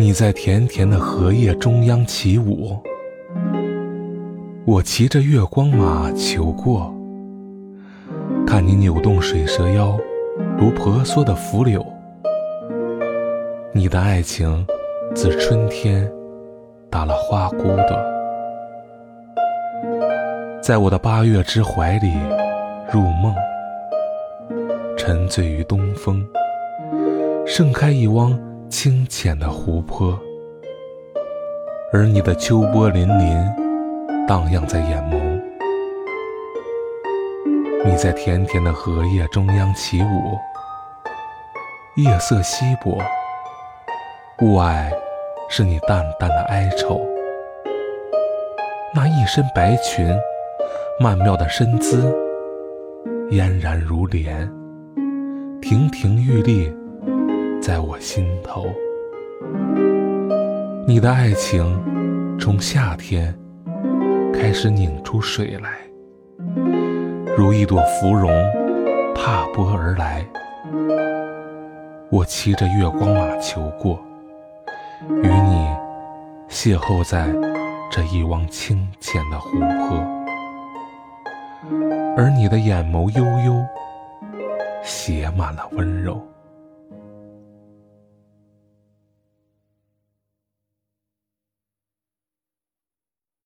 [0.00, 2.74] 你在甜甜的荷叶中央起舞，
[4.64, 6.90] 我骑着月光马求过，
[8.46, 9.98] 看你扭动水蛇腰，
[10.56, 11.84] 如婆娑的拂柳。
[13.74, 14.66] 你的爱情
[15.14, 16.10] 自春天
[16.88, 18.02] 打了花骨朵，
[20.62, 22.10] 在我的八月之怀里
[22.90, 23.34] 入梦，
[24.96, 26.26] 沉醉于东风，
[27.46, 28.32] 盛开一汪
[28.70, 30.16] 清浅的湖泊，
[31.92, 35.42] 而你的秋波粼粼荡漾在眼眸。
[37.84, 40.38] 你在甜甜的荷叶中央起舞，
[41.96, 42.96] 夜色稀薄。
[44.40, 44.88] 雾霭
[45.48, 47.00] 是你淡淡的哀愁，
[48.94, 50.16] 那一身白裙，
[51.00, 52.14] 曼妙的身姿，
[53.30, 54.48] 嫣然如莲，
[55.60, 56.72] 亭亭玉立
[57.60, 58.66] 在我心头。
[60.86, 63.38] 你的爱情从夏天
[64.32, 65.78] 开始拧出水来，
[67.36, 68.30] 如一朵芙蓉
[69.14, 70.26] 踏波而来。
[72.10, 74.00] 我骑着月光马求过。
[75.22, 75.66] 与你
[76.48, 77.26] 邂逅在
[77.90, 79.96] 这一汪清浅的湖泊，
[82.16, 83.64] 而你的眼眸悠悠，
[84.82, 86.20] 写满了温柔。